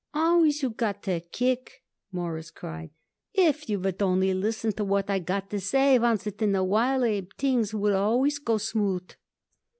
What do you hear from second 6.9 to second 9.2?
Abe, things would always go smooth."